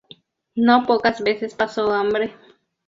[0.55, 2.35] No pocas veces pasó hambre.